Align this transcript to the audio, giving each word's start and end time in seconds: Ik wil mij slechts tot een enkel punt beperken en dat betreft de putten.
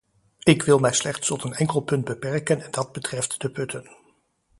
Ik 0.43 0.61
wil 0.61 0.79
mij 0.79 0.93
slechts 0.93 1.27
tot 1.27 1.43
een 1.43 1.53
enkel 1.53 1.81
punt 1.81 2.05
beperken 2.05 2.61
en 2.63 2.71
dat 2.71 2.91
betreft 2.91 3.41
de 3.41 3.49
putten. 3.51 3.89